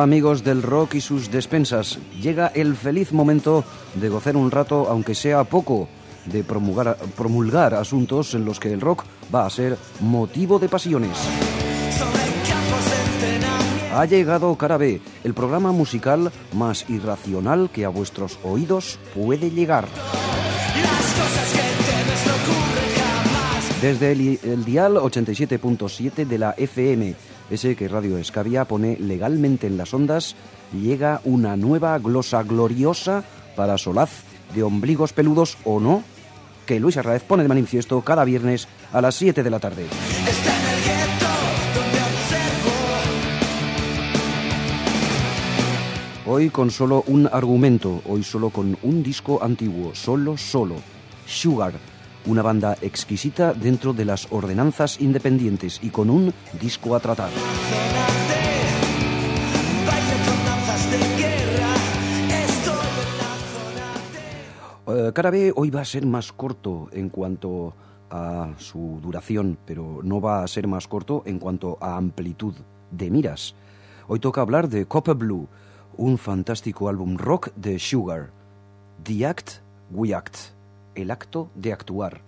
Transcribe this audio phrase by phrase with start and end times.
[0.00, 1.98] Amigos del rock y sus despensas.
[2.20, 5.88] Llega el feliz momento de gozar un rato, aunque sea poco,
[6.26, 11.18] de promulgar, promulgar asuntos en los que el rock va a ser motivo de pasiones.
[13.94, 19.88] Ha llegado Cara B, el programa musical más irracional que a vuestros oídos puede llegar.
[23.80, 27.14] Desde el, el dial 87.7 de la FM,
[27.48, 30.34] ese que Radio Escavia pone legalmente en las ondas,
[30.72, 33.22] llega una nueva glosa gloriosa
[33.54, 36.02] para solaz de ombligos peludos o no,
[36.66, 39.86] que Luis Arraez pone de manifiesto cada viernes a las 7 de la tarde.
[46.26, 50.74] Hoy con solo un argumento, hoy solo con un disco antiguo, solo, solo,
[51.26, 51.72] Sugar,
[52.26, 57.30] una banda exquisita dentro de las ordenanzas independientes y con un disco a tratar.
[64.88, 67.74] Eh, Cara B hoy va a ser más corto en cuanto
[68.10, 72.54] a su duración, pero no va a ser más corto en cuanto a amplitud
[72.90, 73.54] de miras.
[74.06, 75.46] Hoy toca hablar de Copper Blue,
[75.96, 78.30] un fantástico álbum rock de Sugar.
[79.04, 79.50] The Act,
[79.90, 80.36] We Act,
[81.02, 82.22] el acto de actuar.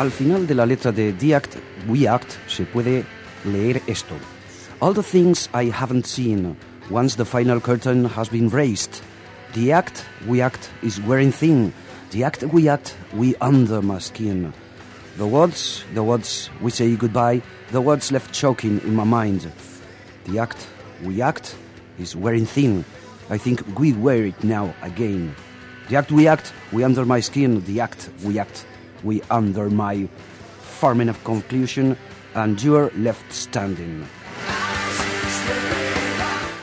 [0.00, 1.56] Al final de la letra de The Act,
[1.86, 3.04] We Act, se puede
[3.44, 4.14] leer esto.
[4.80, 6.56] All the things I haven't seen,
[6.88, 9.02] once the final curtain has been raised.
[9.52, 11.74] The act we act is wearing thin.
[12.12, 14.54] The act we act, we under my skin.
[15.18, 19.52] The words, the words we say goodbye, the words left choking in my mind.
[20.24, 20.66] The act
[21.04, 21.56] we act
[21.98, 22.86] is wearing thin.
[23.28, 25.34] I think we wear it now again.
[25.90, 27.62] The act we act, we under my skin.
[27.66, 28.64] The act we act,
[29.02, 30.08] we under my
[30.80, 31.96] farming of conclusion,
[32.34, 34.04] and you're left standing.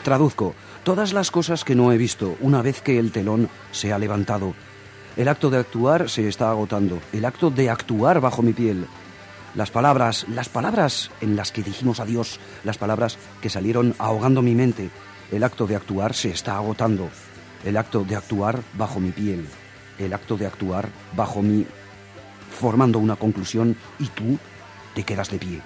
[0.03, 3.99] Traduzco, todas las cosas que no he visto una vez que el telón se ha
[3.99, 4.53] levantado.
[5.17, 8.85] El acto de actuar se está agotando, el acto de actuar bajo mi piel.
[9.55, 14.53] Las palabras, las palabras en las que dijimos adiós, las palabras que salieron ahogando mi
[14.53, 14.91] mente.
[15.31, 17.09] El acto de actuar se está agotando.
[17.65, 19.47] El acto de actuar bajo mi piel.
[19.97, 21.65] El acto de actuar bajo mi...
[22.57, 24.37] formando una conclusión y tú
[24.93, 25.61] te quedas de pie.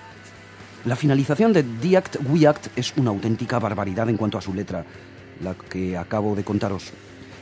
[0.85, 4.53] La finalización de The Act, We Act es una auténtica barbaridad en cuanto a su
[4.53, 4.85] letra,
[5.41, 6.91] la que acabo de contaros.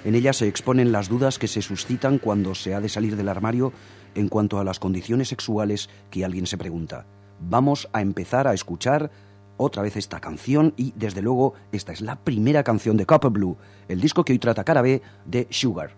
[0.06, 3.30] En ella se exponen las dudas que se suscitan cuando se ha de salir del
[3.30, 3.74] armario
[4.16, 7.06] en cuanto a las condiciones sexuales que alguien se pregunta.
[7.40, 9.12] Vamos a empezar a escuchar
[9.58, 13.58] otra vez esta canción y desde luego esta es la primera canción de Copper Blue,
[13.88, 15.92] el disco que hoy trata cara B de Sugar.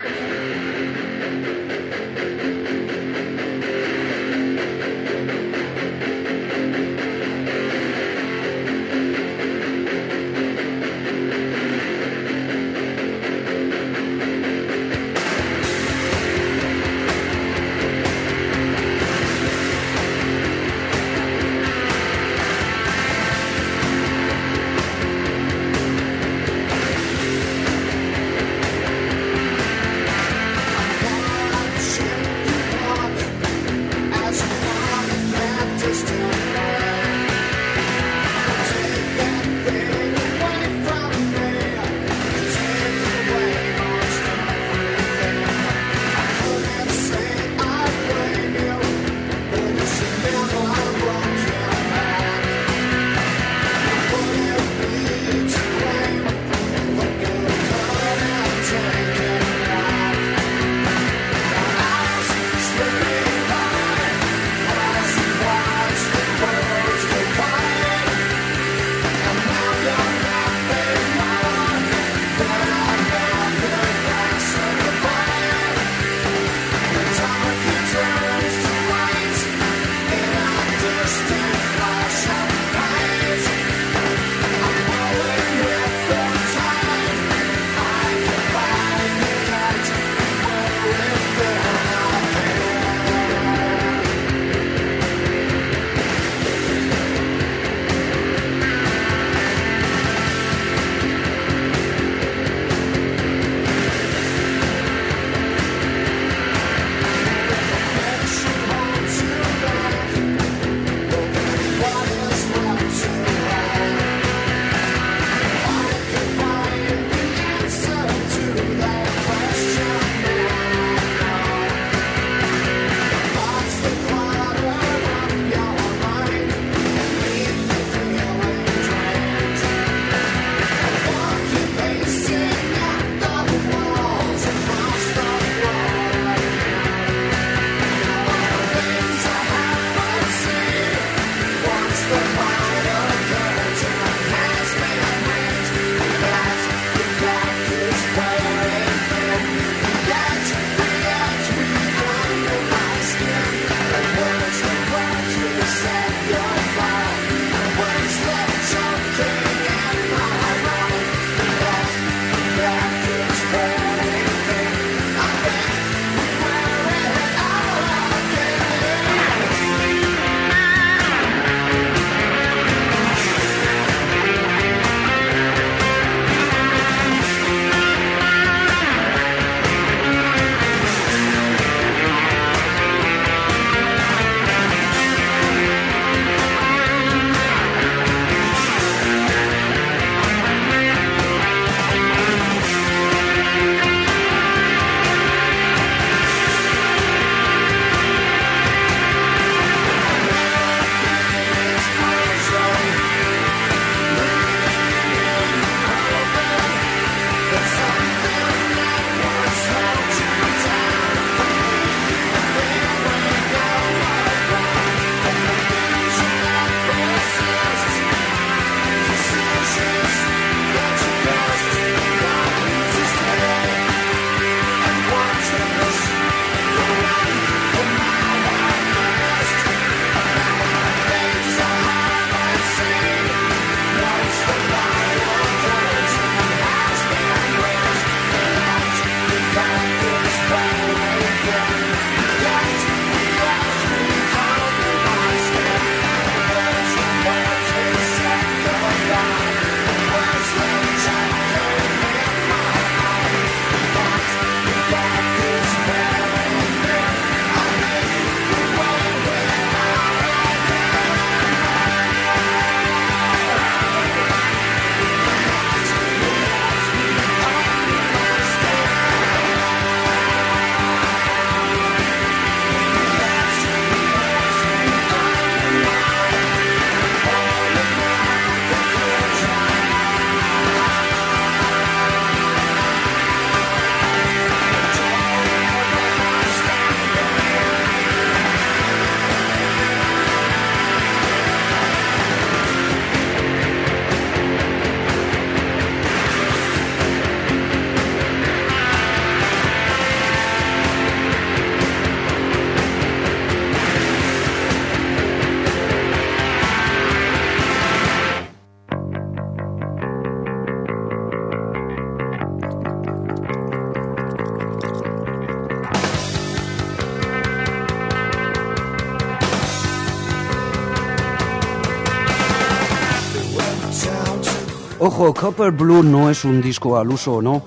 [325.03, 327.65] Ojo, Copper Blue no es un disco al uso no.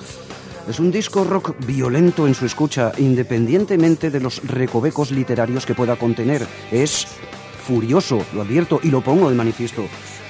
[0.69, 5.97] Es un disco rock violento en su escucha, independientemente de los recovecos literarios que pueda
[5.97, 6.47] contener.
[6.71, 7.09] Es
[7.67, 9.83] furioso, lo advierto y lo pongo de manifiesto.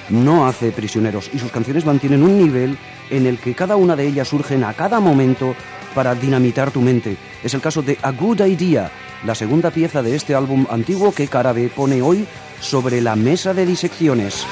[0.09, 2.75] No hace prisioneros y sus canciones mantienen un nivel
[3.11, 5.53] en el que cada una de ellas surgen a cada momento
[5.93, 7.17] para dinamitar tu mente.
[7.43, 8.91] Es el caso de A Good Idea,
[9.23, 12.25] la segunda pieza de este álbum antiguo que Carabe pone hoy
[12.61, 14.43] sobre la mesa de disecciones.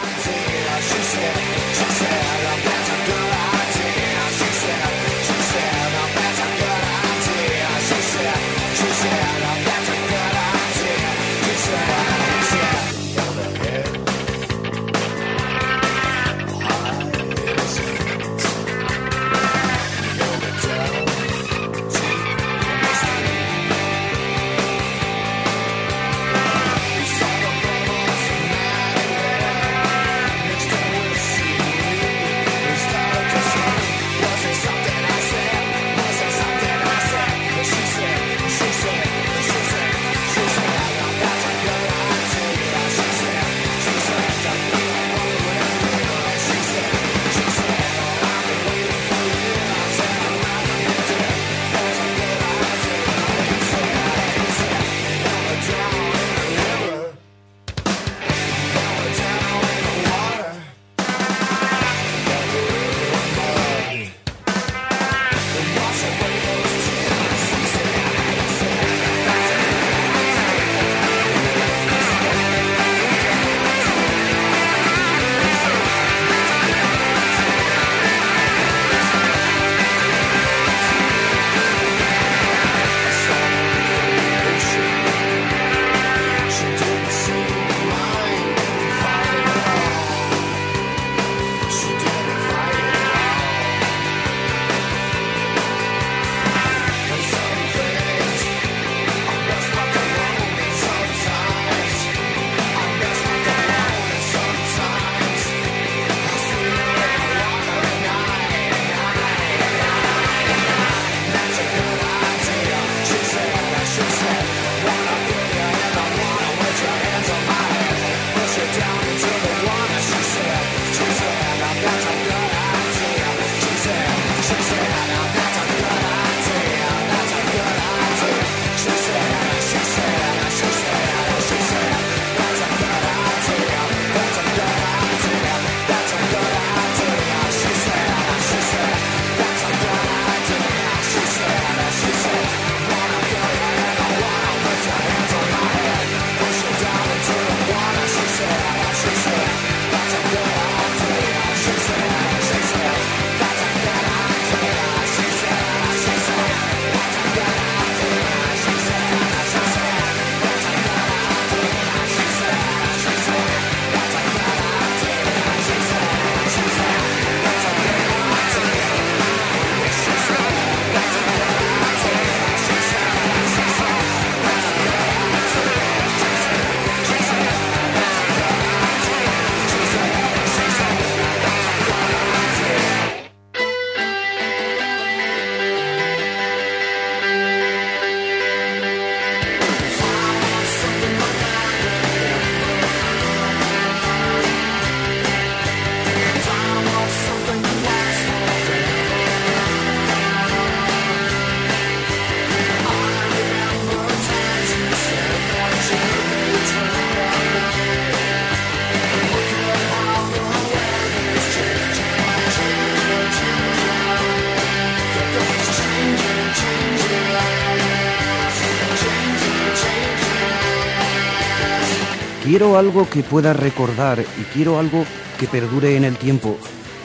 [222.53, 225.05] Quiero algo que pueda recordar y quiero algo
[225.39, 226.55] que perdure en el tiempo.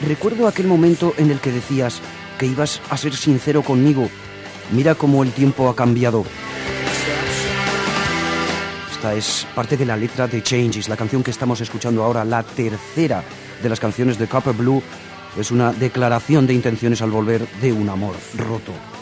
[0.07, 2.01] Recuerdo aquel momento en el que decías
[2.37, 4.07] que ibas a ser sincero conmigo.
[4.71, 6.23] Mira cómo el tiempo ha cambiado.
[8.91, 12.43] Esta es parte de la letra de Changes, la canción que estamos escuchando ahora, la
[12.43, 13.23] tercera
[13.63, 14.83] de las canciones de Copper Blue.
[15.35, 18.98] Es una declaración de intenciones al volver de un amor roto.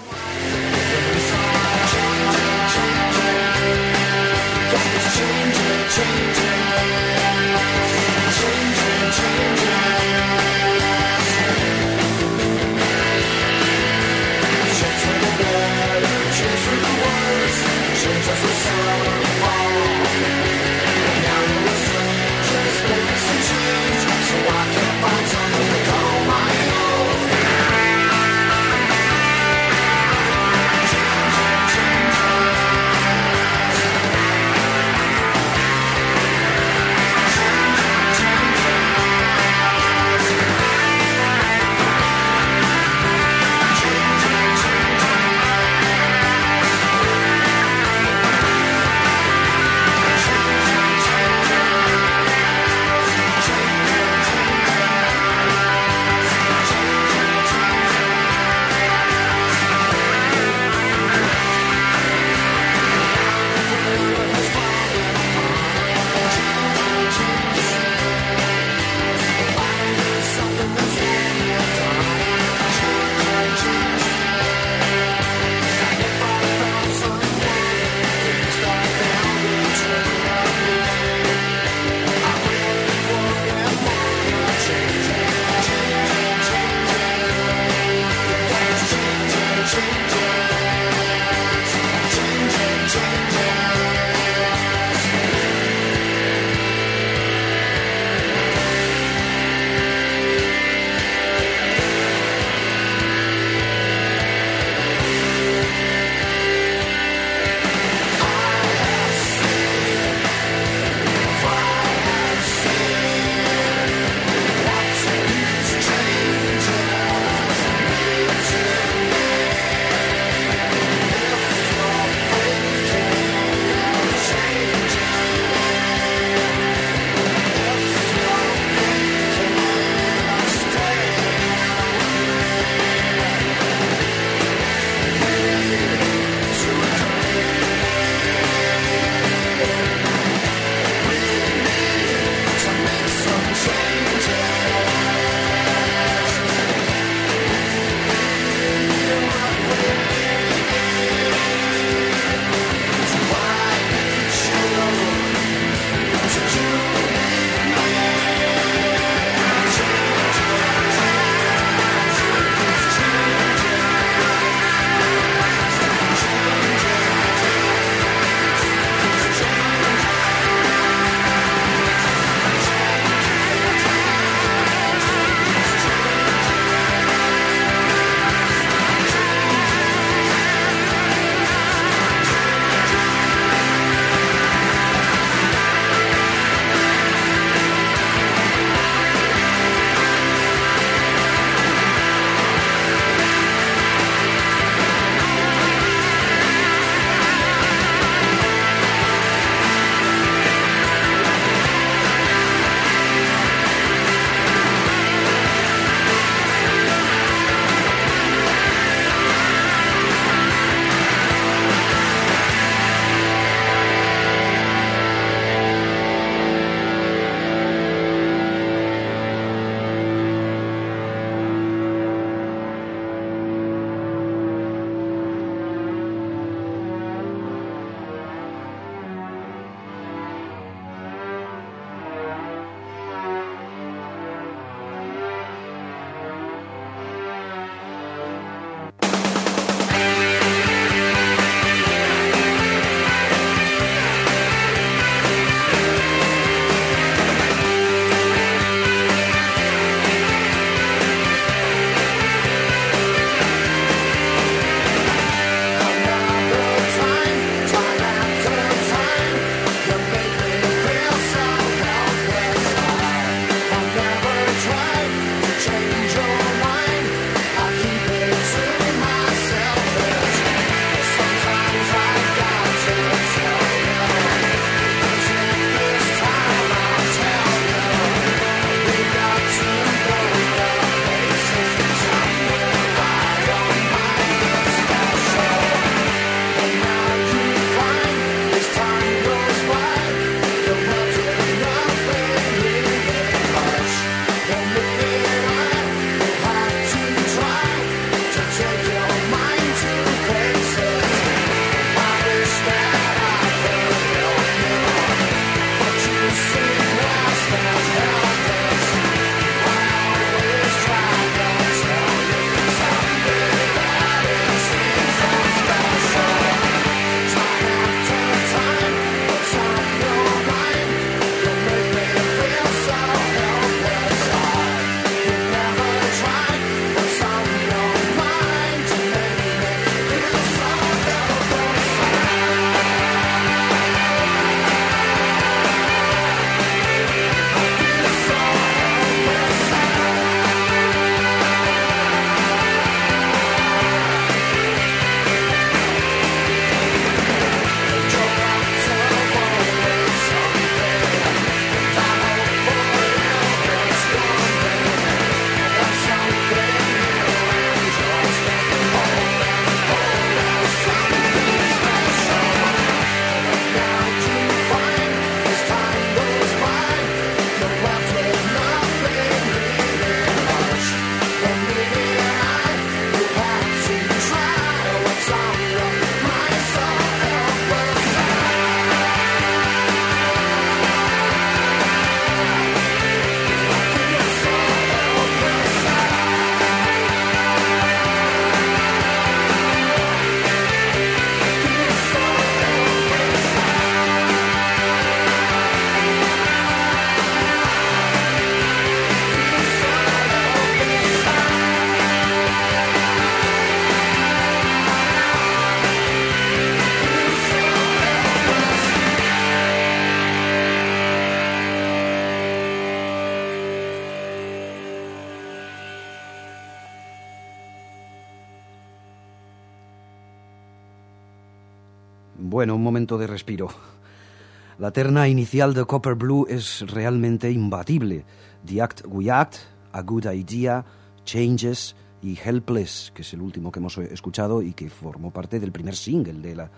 [424.79, 428.25] La terna inicial de Copper Blue es realmente imbatible.
[428.63, 429.55] The Act We Act,
[429.91, 430.85] A Good Idea,
[431.25, 435.71] Changes y Helpless, que es el último que hemos escuchado y que formó parte del
[435.71, 436.69] primer single de, la,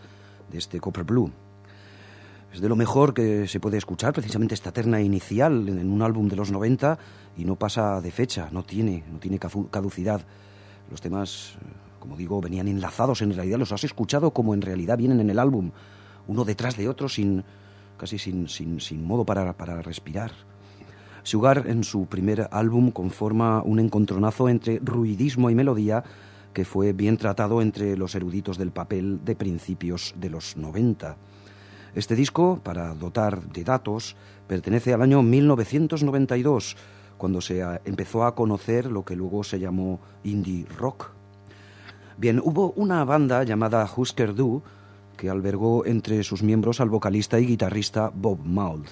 [0.50, 1.30] de este Copper Blue.
[2.54, 6.30] Es de lo mejor que se puede escuchar precisamente esta terna inicial en un álbum
[6.30, 6.98] de los 90
[7.36, 10.22] y no pasa de fecha, no tiene, no tiene caducidad.
[10.90, 11.58] Los temas,
[12.00, 15.38] como digo, venían enlazados, en realidad los has escuchado como en realidad vienen en el
[15.38, 15.72] álbum,
[16.28, 17.44] uno detrás de otro sin
[18.00, 20.32] casi sin, sin, sin modo para, para respirar.
[21.22, 26.04] Sugar en su primer álbum conforma un encontronazo entre ruidismo y melodía
[26.54, 31.18] que fue bien tratado entre los eruditos del papel de principios de los 90.
[31.96, 34.16] Este disco, para dotar de datos,
[34.48, 36.78] pertenece al año 1992,
[37.18, 41.12] cuando se empezó a conocer lo que luego se llamó indie rock.
[42.18, 44.62] Bien, hubo una banda llamada Husker Du
[45.20, 48.88] que albergó entre sus miembros al vocalista y guitarrista Bob Mould.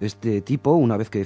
[0.00, 1.24] Este tipo, una vez que,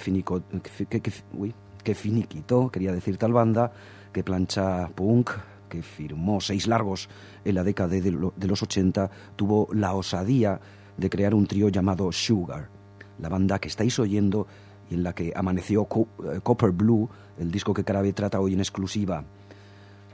[1.94, 3.72] finiquitó, quería decir tal banda,
[4.14, 5.30] que plancha punk,
[5.68, 7.10] que firmó seis largos
[7.44, 10.58] en la década de, los 80, tuvo la osadía
[10.96, 12.70] de crear un trío llamado Sugar,
[13.18, 14.46] la banda que estáis oyendo
[14.90, 18.60] y en la que amaneció eh, Copper Blue, el disco que Carabe trata hoy en
[18.60, 19.22] exclusiva.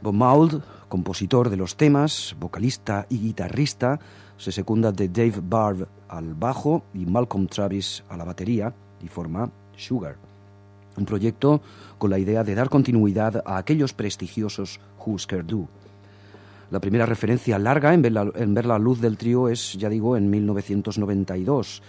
[0.02, 4.00] Bob compositor de los temas, vocalista y guitarrista,
[4.36, 9.50] se secunda de Dave Barb al bajo y Malcolm Travis a la batería y forma
[9.76, 10.16] Sugar,
[10.96, 11.60] un proyecto
[11.98, 15.68] con la idea de dar continuidad a aquellos prestigiosos Husker Du.
[16.70, 19.88] La primera referencia larga en ver la, en ver la luz del trío es, ya
[19.88, 21.82] digo, en 1992,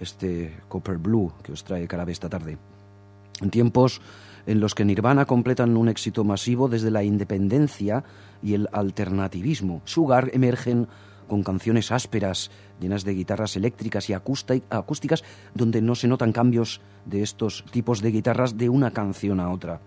[0.00, 2.58] este Copper Blue que os trae Carabe esta tarde.
[3.40, 4.00] En tiempos
[4.46, 8.04] en los que Nirvana completan un éxito masivo desde la independencia
[8.42, 9.82] y el alternativismo.
[9.84, 10.88] Sugar emergen
[11.28, 17.22] con canciones ásperas, llenas de guitarras eléctricas y acústicas, donde no se notan cambios de
[17.22, 19.80] estos tipos de guitarras de una canción a otra.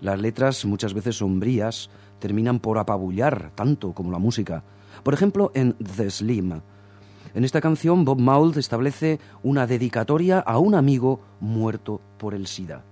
[0.00, 4.62] Las letras, muchas veces sombrías, terminan por apabullar tanto como la música.
[5.02, 6.60] Por ejemplo, en The Slim.
[7.34, 12.84] En esta canción, Bob Mould establece una dedicatoria a un amigo muerto por el SIDA.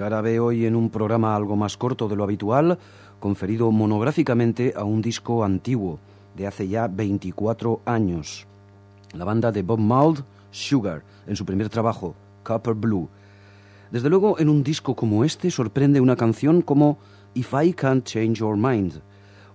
[0.00, 2.78] Cara B hoy en un programa algo más corto de lo habitual,
[3.18, 5.98] conferido monográficamente a un disco antiguo,
[6.34, 8.46] de hace ya 24 años.
[9.12, 13.10] La banda de Bob Mould, Sugar, en su primer trabajo, Copper Blue.
[13.90, 16.96] Desde luego, en un disco como este sorprende una canción como
[17.34, 19.02] If I Can't Change Your Mind,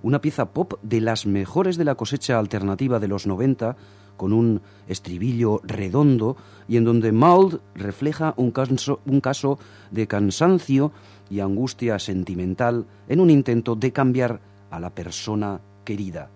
[0.04, 3.76] una pieza pop de las mejores de la cosecha alternativa de los 90,
[4.18, 9.60] con un estribillo redondo y en donde Mould refleja un caso, un caso
[9.92, 10.92] de cansancio
[11.30, 16.30] y angustia sentimental en un intento de cambiar a la persona querida.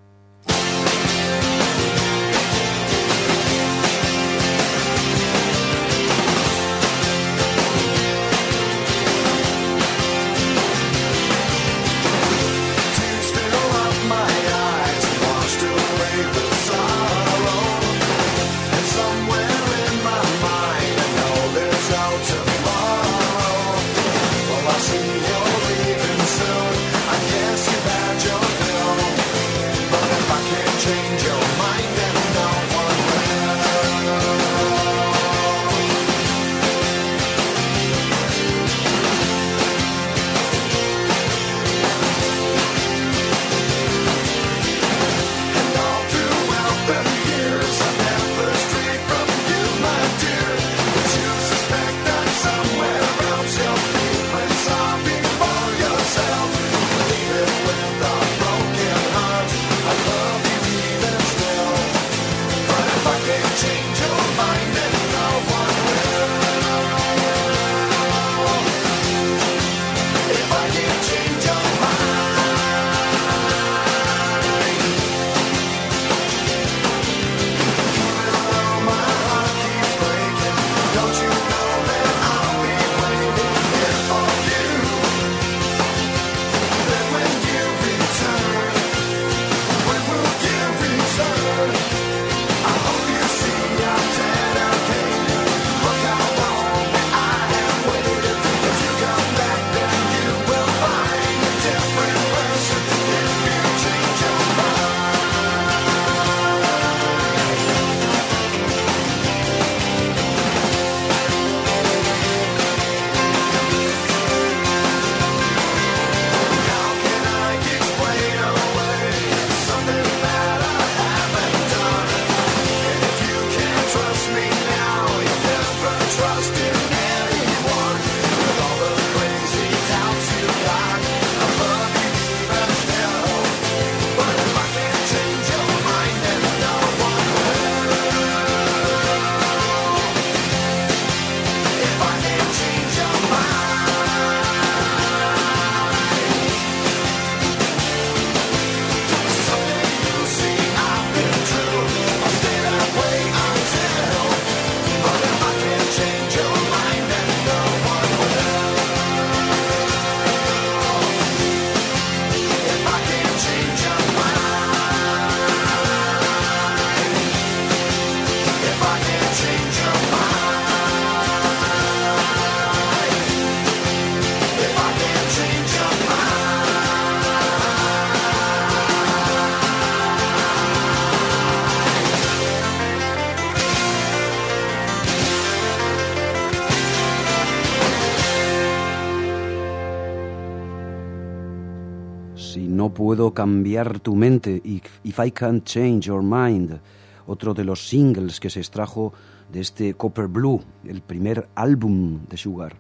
[192.94, 196.80] Puedo cambiar tu mente, If I Can't Change Your Mind,
[197.28, 199.14] otro de los singles que se extrajo
[199.52, 202.76] de este Copper Blue, el primer álbum de Sugar.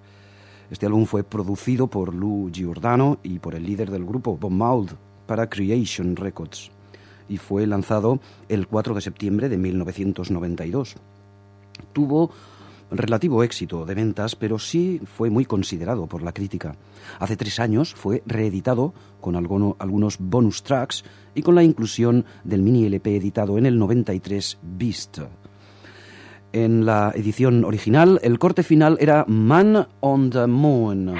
[0.71, 4.91] Este álbum fue producido por Lou Giordano y por el líder del grupo, Bob Mould,
[5.25, 6.71] para Creation Records,
[7.27, 8.19] y fue lanzado
[8.49, 10.95] el 4 de septiembre de 1992.
[11.93, 12.31] Tuvo
[12.91, 16.75] relativo éxito de ventas, pero sí fue muy considerado por la crítica.
[17.19, 21.03] Hace tres años fue reeditado con algunos bonus tracks
[21.35, 25.19] y con la inclusión del mini LP editado en el 93 Beast.
[26.51, 31.13] En la edición original, el corte final era Man on the Moon.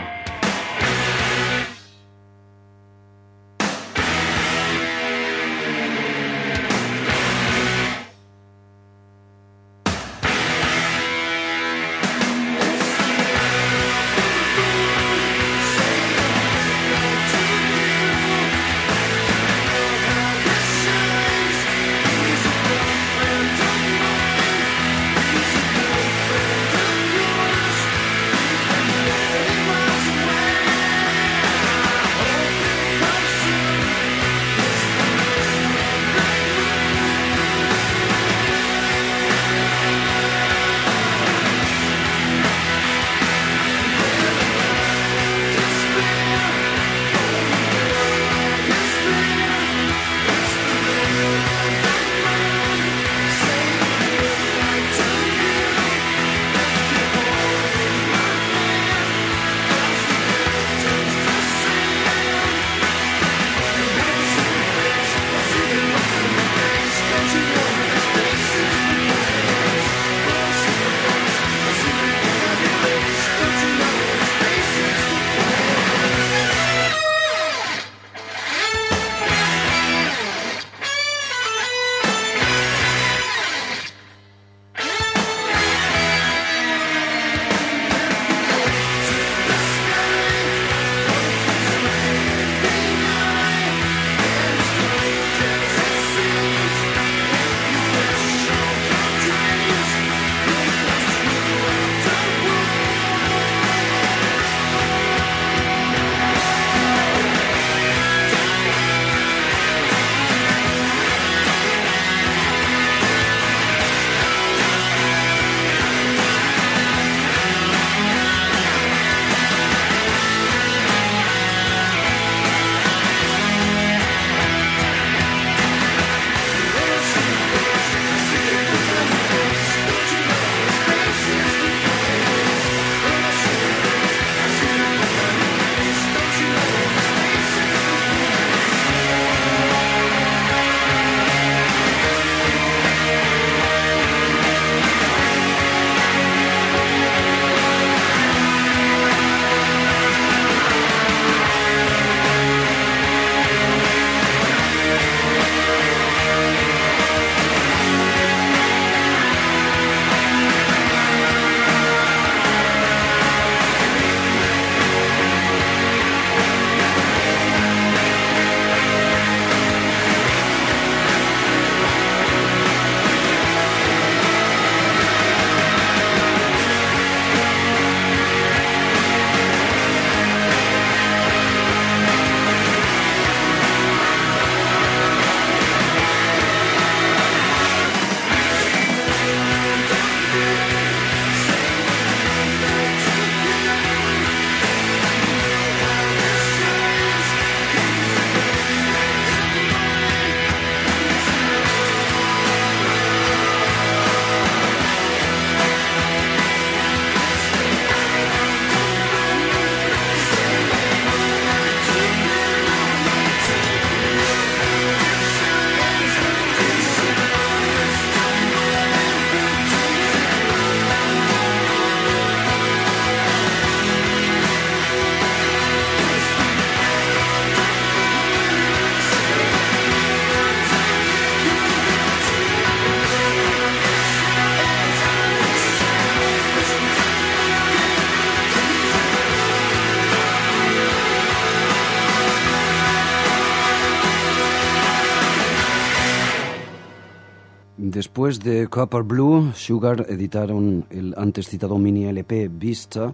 [248.20, 253.14] Después de Copper Blue, Sugar editaron el antes citado mini LP Vista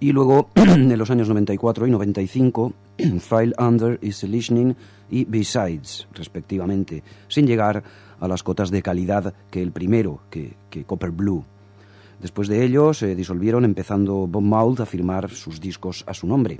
[0.00, 2.72] y luego en los años 94 y 95
[3.20, 4.74] File Under Is Listening
[5.10, 7.84] y Besides, respectivamente, sin llegar
[8.18, 11.44] a las cotas de calidad que el primero, que, que Copper Blue.
[12.18, 16.58] Después de ello se disolvieron empezando Bob Mould a firmar sus discos a su nombre.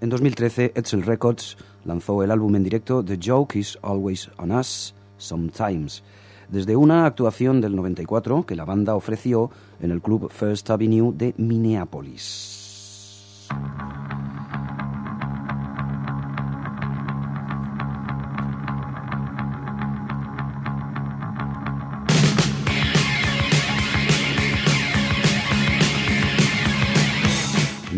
[0.00, 4.92] En 2013 Edsel Records lanzó el álbum en directo The Joke Is Always On Us,
[5.18, 6.02] Sometimes,
[6.48, 11.34] desde una actuación del 94 que la banda ofreció en el club First Avenue de
[11.36, 12.56] Minneapolis.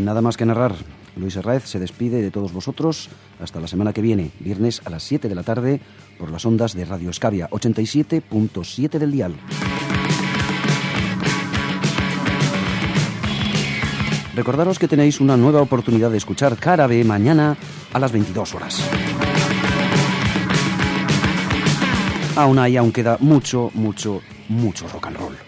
[0.05, 0.75] Nada más que narrar.
[1.17, 3.09] Luis Herráez se despide de todos vosotros
[3.41, 5.81] hasta la semana que viene, viernes a las 7 de la tarde,
[6.19, 9.35] por las ondas de Radio Escavia 87.7 del dial.
[14.37, 17.57] Recordaros que tenéis una nueva oportunidad de escuchar Cara B mañana
[17.93, 18.89] a las 22 horas.
[22.37, 25.48] Aún hay, aún queda mucho, mucho, mucho rock and roll.